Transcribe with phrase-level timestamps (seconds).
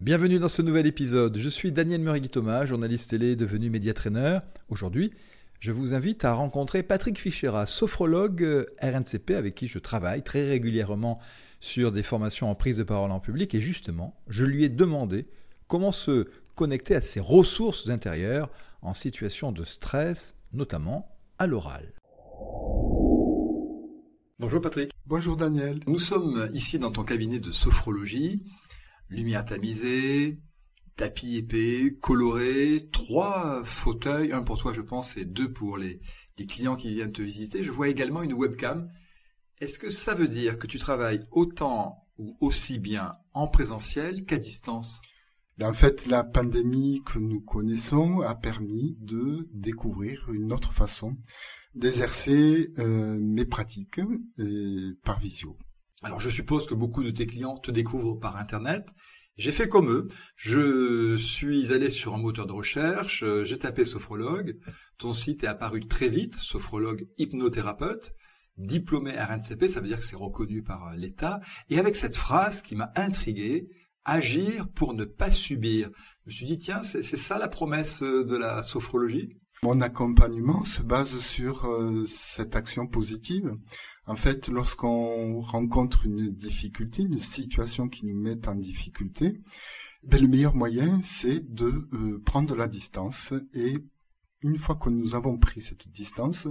[0.00, 1.36] Bienvenue dans ce nouvel épisode.
[1.36, 4.40] Je suis Daniel Murigui-Thomas, journaliste télé devenu médiatraîneur.
[4.70, 5.12] Aujourd'hui,
[5.58, 10.48] je vous invite à rencontrer Patrick Fichera, sophrologue euh, RNCP avec qui je travaille très
[10.48, 11.18] régulièrement
[11.60, 13.54] sur des formations en prise de parole en public.
[13.54, 15.26] Et justement, je lui ai demandé
[15.68, 18.48] comment se connecter à ses ressources intérieures
[18.80, 21.92] en situation de stress, notamment à l'oral.
[24.38, 24.92] Bonjour Patrick.
[25.04, 25.78] Bonjour Daniel.
[25.86, 28.42] Nous sommes ici dans ton cabinet de sophrologie
[29.10, 30.38] lumière tamisée,
[30.96, 36.00] tapis épais, coloré, trois fauteuils, un pour toi je pense et deux pour les,
[36.48, 37.62] clients qui viennent te visiter.
[37.62, 38.90] Je vois également une webcam.
[39.60, 44.38] Est-ce que ça veut dire que tu travailles autant ou aussi bien en présentiel qu'à
[44.38, 45.02] distance?
[45.58, 51.18] Ben, en fait, la pandémie que nous connaissons a permis de découvrir une autre façon
[51.74, 54.00] d'exercer euh, mes pratiques
[54.38, 55.56] euh, par visio.
[56.02, 58.88] Alors je suppose que beaucoup de tes clients te découvrent par Internet.
[59.36, 60.08] J'ai fait comme eux.
[60.34, 64.58] Je suis allé sur un moteur de recherche, euh, j'ai tapé sophrologue.
[64.98, 68.14] Ton site est apparu très vite, sophrologue hypnothérapeute,
[68.56, 71.40] diplômé RNCP, ça veut dire que c'est reconnu par euh, l'État.
[71.68, 73.68] Et avec cette phrase qui m'a intrigué,
[74.04, 75.90] agir pour ne pas subir.
[76.24, 79.36] Je me suis dit, tiens, c'est ça la promesse euh, de la sophrologie?
[79.62, 83.54] Mon accompagnement se base sur euh, cette action positive.
[84.06, 89.40] En fait, lorsqu'on rencontre une difficulté, une situation qui nous met en difficulté,
[90.02, 93.76] ben, le meilleur moyen, c'est de euh, prendre la distance et
[94.42, 96.48] une fois que nous avons pris cette distance,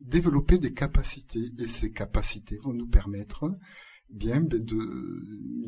[0.00, 1.52] développer des capacités.
[1.58, 3.50] Et ces capacités vont nous permettre
[4.12, 4.58] bien de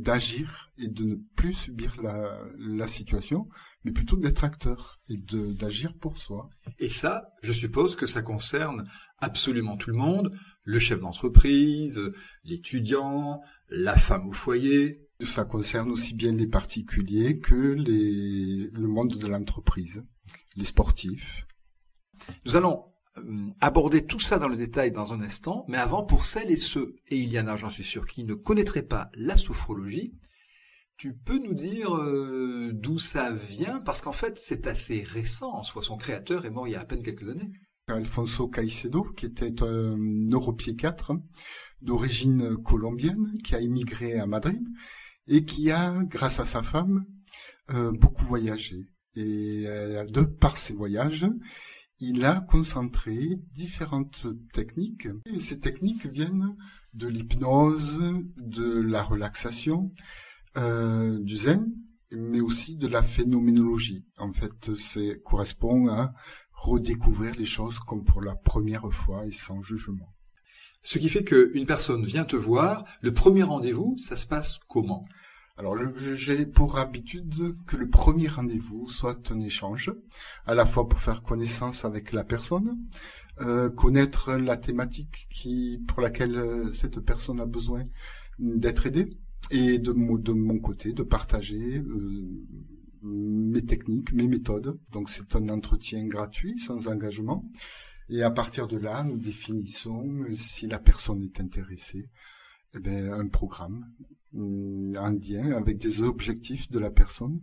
[0.00, 3.48] d'agir et de ne plus subir la, la situation,
[3.84, 6.50] mais plutôt d'être acteur et d'agir pour soi.
[6.78, 8.84] Et ça, je suppose que ça concerne
[9.18, 12.00] absolument tout le monde, le chef d'entreprise,
[12.44, 15.00] l'étudiant, la femme au foyer.
[15.20, 20.04] Ça concerne aussi bien les particuliers que les, le monde de l'entreprise,
[20.56, 21.46] les sportifs.
[22.44, 22.84] Nous allons
[23.60, 26.96] aborder tout ça dans le détail dans un instant, mais avant, pour celles et ceux,
[27.08, 30.14] et il y en a, j'en suis sûr, qui ne connaîtraient pas la sophrologie,
[30.96, 33.80] tu peux nous dire euh, d'où ça vient?
[33.80, 35.82] Parce qu'en fait, c'est assez récent en soi.
[35.82, 37.50] Son créateur est mort il y a à peine quelques années.
[37.88, 41.12] Alfonso Caicedo, qui était un neuropsychiatre
[41.82, 44.66] d'origine colombienne, qui a immigré à Madrid
[45.26, 47.04] et qui a, grâce à sa femme,
[47.70, 48.86] euh, beaucoup voyagé.
[49.16, 49.64] Et
[50.08, 51.24] de par ses voyages,
[52.00, 53.18] il a concentré
[53.52, 55.08] différentes techniques.
[55.26, 56.56] Et ces techniques viennent
[56.92, 58.02] de l'hypnose,
[58.38, 59.92] de la relaxation,
[60.56, 61.72] euh, du zen,
[62.12, 64.04] mais aussi de la phénoménologie.
[64.18, 66.12] En fait, c'est correspond à
[66.52, 70.14] redécouvrir les choses comme pour la première fois et sans jugement.
[70.82, 75.06] Ce qui fait qu'une personne vient te voir, le premier rendez-vous, ça se passe comment?
[75.56, 75.76] Alors,
[76.16, 79.92] j'ai pour habitude que le premier rendez-vous soit un échange,
[80.46, 82.76] à la fois pour faire connaissance avec la personne,
[83.40, 85.28] euh, connaître la thématique
[85.86, 87.84] pour laquelle euh, cette personne a besoin
[88.40, 89.16] d'être aidée,
[89.52, 92.34] et de, mon côté de partager euh,
[93.02, 94.80] mes techniques, mes méthodes.
[94.90, 97.48] Donc, c'est un entretien gratuit, sans engagement.
[98.08, 102.10] Et à partir de là, nous définissons si la personne est intéressée,
[102.74, 103.86] eh bien, un programme
[104.36, 107.40] un lien avec des objectifs de la personne.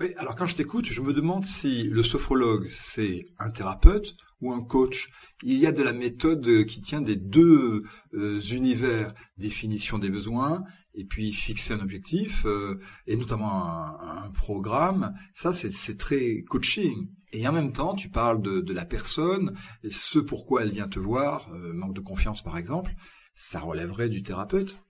[0.00, 4.52] Oui, alors quand je t'écoute, je me demande si le sophrologue, c'est un thérapeute ou
[4.52, 5.10] un coach.
[5.42, 10.64] Il y a de la méthode qui tient des deux euh, univers, définition des besoins
[10.98, 15.14] et puis fixer un objectif, euh, et notamment un, programme.
[15.32, 17.08] Ça, c'est très coaching.
[17.32, 19.54] Et en même temps, tu parles de, la personne,
[19.84, 22.94] et ce pourquoi elle vient te voir, euh, manque de confiance par exemple,
[23.32, 24.80] ça relèverait du thérapeute.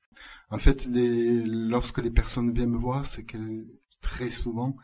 [0.51, 3.65] En fait, les, lorsque les personnes viennent me voir, c'est qu'elles
[4.01, 4.77] très souvent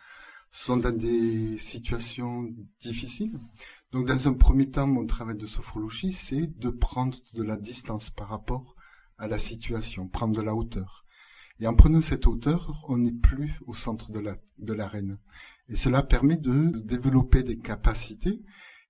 [0.51, 2.49] sont dans des situations
[2.81, 3.41] difficiles.
[3.93, 8.11] Donc, dans un premier temps, mon travail de sophrologie, c'est de prendre de la distance
[8.11, 8.77] par rapport
[9.19, 11.05] à la situation, prendre de la hauteur.
[11.61, 15.19] Et en prenant cette hauteur, on n'est plus au centre de la de l'arène.
[15.69, 18.43] Et cela permet de développer des capacités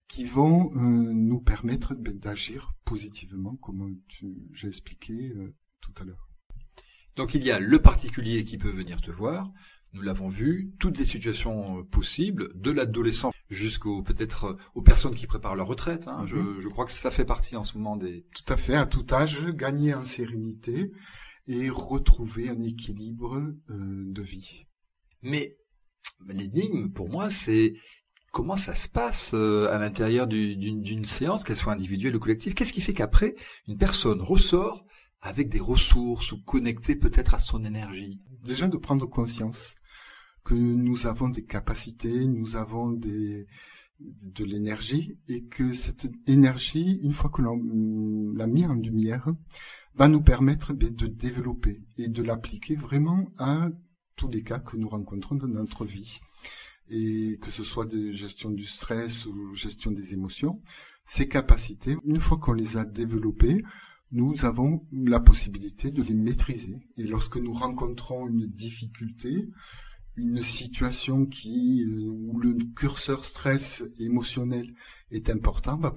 [0.08, 3.98] qui vont euh, nous permettre d'agir positivement, comme
[4.52, 6.28] j'ai expliqué euh, tout à l'heure.
[7.16, 9.52] Donc il y a le particulier qui peut venir te voir,
[9.94, 15.14] nous l'avons vu, toutes les situations euh, possibles, de l'adolescent jusqu'aux peut-être euh, aux personnes
[15.14, 16.08] qui préparent leur retraite.
[16.08, 16.24] Hein.
[16.24, 16.60] Mhm.
[16.60, 18.26] je, crois que ça fait partie en ce moment des.
[18.34, 20.92] Tout à fait, à tout âge, gagner en sérénité
[21.46, 24.66] et retrouver un équilibre euh, de vie.
[25.22, 25.56] Mais
[26.26, 27.74] l'énigme pour moi, c'est
[28.32, 32.54] comment ça se passe à l'intérieur d'une séance, qu'elle soit individuelle ou collective.
[32.54, 33.36] Qu'est-ce qui fait qu'après
[33.68, 34.84] une personne ressort
[35.24, 39.74] avec des ressources ou connecté peut-être à son énergie Déjà de prendre conscience
[40.44, 43.46] que nous avons des capacités, nous avons des,
[44.00, 47.56] de l'énergie et que cette énergie, une fois que l'on
[48.34, 49.32] l'a mis en lumière,
[49.94, 53.70] va nous permettre de développer et de l'appliquer vraiment à
[54.16, 56.20] tous les cas que nous rencontrons dans notre vie.
[56.90, 60.60] Et que ce soit de gestion du stress ou gestion des émotions,
[61.06, 63.62] ces capacités, une fois qu'on les a développées,
[64.14, 66.86] nous avons la possibilité de les maîtriser.
[66.96, 69.50] Et lorsque nous rencontrons une difficulté,
[70.16, 74.72] une situation qui euh, où le curseur stress émotionnel
[75.10, 75.92] est important va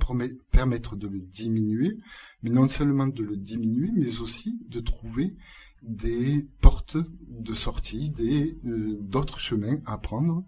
[0.51, 1.99] permettre de le diminuer,
[2.41, 5.37] mais non seulement de le diminuer, mais aussi de trouver
[5.83, 6.97] des portes
[7.27, 10.43] de sortie, des euh, d'autres chemins à prendre,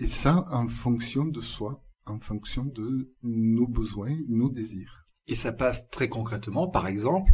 [0.00, 5.07] et ça en fonction de soi, en fonction de nos besoins, nos désirs.
[5.28, 7.30] Et ça passe très concrètement, par exemple,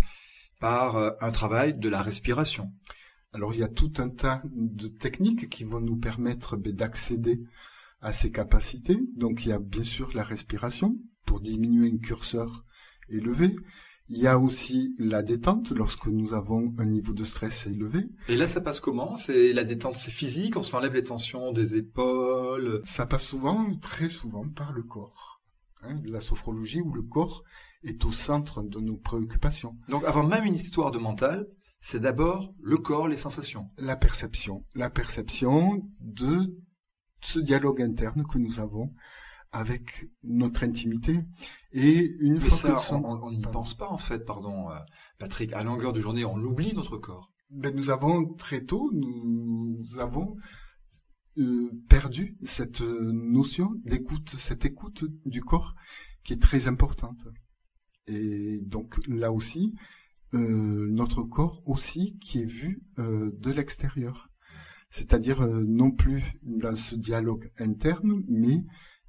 [0.60, 2.72] par euh, un travail de la respiration.
[3.32, 7.42] Alors il y a tout un tas de techniques qui vont nous permettre ben, d'accéder
[8.00, 8.98] à ces capacités.
[9.16, 10.96] Donc il y a bien sûr la respiration
[11.26, 12.64] pour diminuer un curseur
[13.08, 13.50] élevé.
[14.08, 18.00] Il y a aussi la détente lorsque nous avons un niveau de stress élevé.
[18.28, 19.16] Et là, ça passe comment?
[19.16, 22.82] C'est la détente, c'est physique, on s'enlève les tensions des épaules?
[22.84, 25.33] Ça passe souvent, très souvent, par le corps.
[25.86, 27.42] Hein, la sophrologie où le corps
[27.82, 29.76] est au centre de nos préoccupations.
[29.88, 31.46] Donc, avant même une histoire de mental,
[31.80, 33.70] c'est d'abord le corps, les sensations.
[33.78, 34.64] La perception.
[34.74, 36.56] La perception de
[37.20, 38.92] ce dialogue interne que nous avons
[39.52, 41.20] avec notre intimité.
[41.72, 44.78] Et une Mais fois ça, on n'y pense pas en fait, pardon, euh,
[45.18, 45.52] Patrick.
[45.52, 47.32] À longueur de journée, on l'oublie notre corps.
[47.50, 50.36] Ben, nous avons très tôt, nous avons
[51.88, 55.74] perdu cette notion d'écoute, cette écoute du corps
[56.22, 57.26] qui est très importante.
[58.06, 59.74] Et donc là aussi,
[60.34, 64.30] euh, notre corps aussi qui est vu euh, de l'extérieur.
[64.90, 68.64] C'est-à-dire euh, non plus dans ce dialogue interne, mais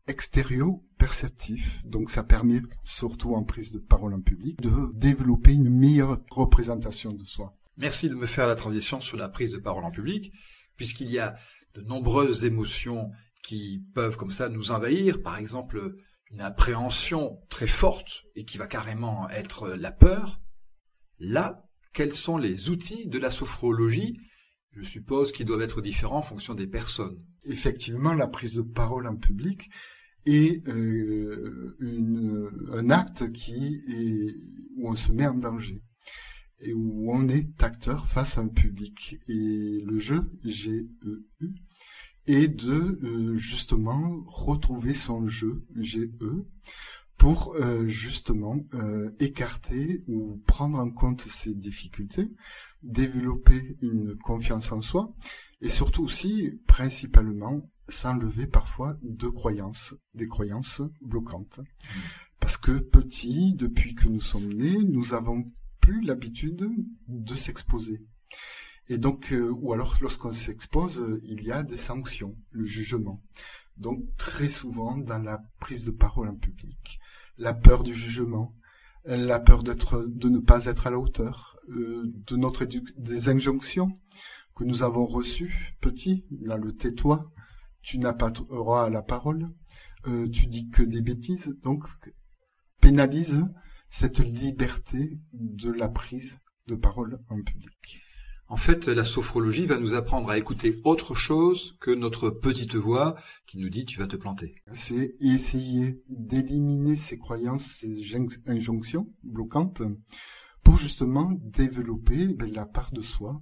[0.07, 1.83] extérieur-perceptif.
[1.85, 7.11] Donc ça permet, surtout en prise de parole en public, de développer une meilleure représentation
[7.13, 7.57] de soi.
[7.77, 10.31] Merci de me faire la transition sur la prise de parole en public,
[10.75, 11.35] puisqu'il y a
[11.73, 13.11] de nombreuses émotions
[13.43, 15.21] qui peuvent comme ça nous envahir.
[15.21, 15.95] Par exemple,
[16.31, 20.41] une appréhension très forte et qui va carrément être la peur.
[21.19, 24.19] Là, quels sont les outils de la sophrologie?
[24.71, 27.23] Je suppose qu'ils doivent être différents en fonction des personnes.
[27.45, 29.69] Effectivement, la prise de parole en public
[30.25, 33.23] est euh, un acte
[34.75, 35.81] où on se met en danger
[36.59, 39.17] et où on est acteur face à un public.
[39.27, 40.89] Et le jeu GEU
[42.27, 46.09] est de euh, justement retrouver son jeu GE
[47.17, 52.33] pour euh, justement euh, écarter ou prendre en compte ces difficultés,
[52.83, 55.13] développer une confiance en soi
[55.61, 61.59] et surtout aussi, principalement, s'enlever parfois de croyances, des croyances bloquantes.
[62.39, 65.51] Parce que petit, depuis que nous sommes nés, nous avons
[65.85, 66.67] plus l'habitude
[67.07, 68.01] de s'exposer.
[68.87, 73.19] Et donc, euh, ou alors lorsqu'on s'expose, il y a des sanctions, le jugement.
[73.77, 76.99] Donc très souvent dans la prise de parole en public,
[77.37, 78.55] la peur du jugement,
[79.05, 83.93] la peur d'être, de ne pas être à la hauteur, euh, de notre des injonctions
[84.55, 87.31] que nous avons reçues petit, dans le tais-toi,
[87.83, 89.49] tu n'as pas droit à la parole,
[90.07, 91.83] euh, tu dis que des bêtises, donc
[92.81, 93.45] pénalise
[93.95, 98.01] cette liberté de la prise de parole en public.
[98.49, 103.15] En fait, la sophrologie va nous apprendre à écouter autre chose que notre petite voix
[103.47, 104.55] qui nous dit tu vas te planter.
[104.73, 109.81] C'est essayer d'éliminer ces croyances, ces injonctions bloquantes
[110.61, 113.41] pour justement développer ben, la part de soi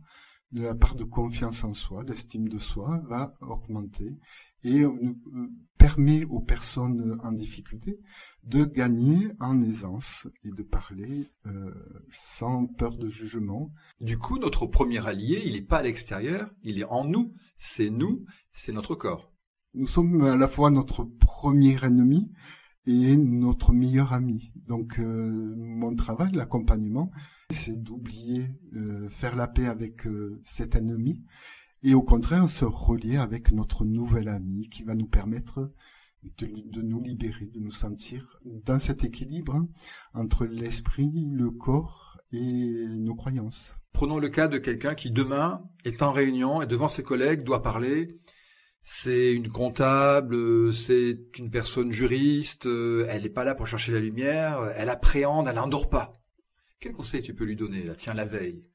[0.53, 4.17] la part de confiance en soi, d'estime de soi va augmenter
[4.63, 4.83] et
[5.77, 7.99] permet aux personnes en difficulté
[8.43, 11.73] de gagner en aisance et de parler euh,
[12.11, 13.73] sans peur de jugement.
[13.99, 17.33] Du coup, notre premier allié, il n'est pas à l'extérieur, il est en nous.
[17.55, 19.33] C'est nous, c'est notre corps.
[19.73, 22.31] Nous sommes à la fois notre premier ennemi
[22.85, 24.47] et notre meilleur ami.
[24.67, 27.11] Donc euh, mon travail, l'accompagnement,
[27.53, 31.23] c'est d'oublier, euh, faire la paix avec euh, cet ennemi
[31.83, 35.71] et au contraire se relier avec notre nouvel ami qui va nous permettre
[36.37, 39.67] de, nous libérer, de nous sentir dans cet équilibre
[40.13, 43.75] entre l'esprit, le corps et nos croyances.
[43.91, 47.61] Prenons le cas de quelqu'un qui demain est en réunion et devant ses collègues doit
[47.61, 48.19] parler
[48.85, 54.73] c'est une comptable, c'est une personne juriste, elle n'est pas là pour chercher la lumière,
[54.75, 56.22] elle appréhende, elle n'endort pas.
[56.83, 58.67] Quel conseil tu peux lui donner là Tiens, la veille?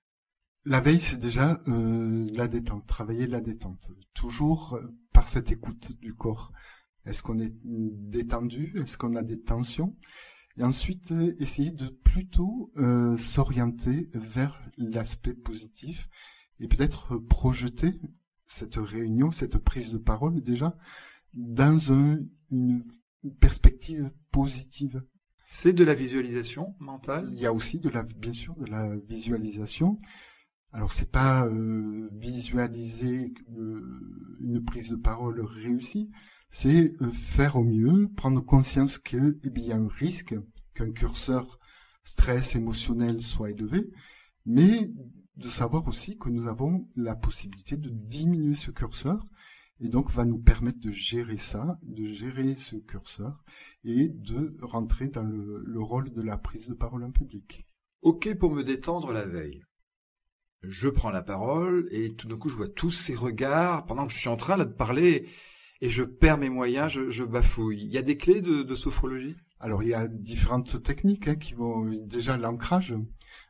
[0.64, 3.90] La veille, c'est déjà euh, la détente, travailler la détente.
[4.14, 6.50] Toujours euh, par cette écoute du corps.
[7.04, 8.72] Est-ce qu'on est détendu?
[8.76, 9.94] Est-ce qu'on a des tensions?
[10.56, 16.08] Et ensuite, euh, essayer de plutôt euh, s'orienter vers l'aspect positif
[16.60, 17.92] et peut-être projeter
[18.46, 20.78] cette réunion, cette prise de parole déjà
[21.34, 22.82] dans un, une
[23.38, 25.04] perspective positive.
[25.50, 28.94] C'est de la visualisation mentale Il y a aussi de la, bien sûr, de la
[29.08, 29.98] visualisation.
[30.72, 36.10] Alors c'est pas euh, visualiser euh, une prise de parole réussie,
[36.50, 40.34] c'est euh, faire au mieux, prendre conscience que eh y a un risque
[40.74, 41.58] qu'un curseur
[42.04, 43.88] stress émotionnel soit élevé,
[44.44, 44.92] mais
[45.36, 49.24] de savoir aussi que nous avons la possibilité de diminuer ce curseur
[49.80, 53.44] et donc va nous permettre de gérer ça, de gérer ce curseur
[53.84, 57.66] et de rentrer dans le, le rôle de la prise de parole en public.
[58.02, 59.64] Ok pour me détendre la veille.
[60.62, 64.12] Je prends la parole et tout d'un coup je vois tous ces regards pendant que
[64.12, 65.28] je suis en train de parler
[65.80, 67.82] et je perds mes moyens, je, bafouille.
[67.82, 69.36] Il y a des clés de sophrologie?
[69.60, 72.94] Alors il y a différentes techniques hein, qui vont déjà l'ancrage.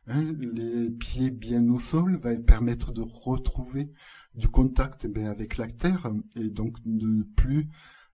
[0.07, 3.91] Hein, les pieds bien au sol va permettre de retrouver
[4.35, 7.69] du contact eh avec la terre et donc de ne plus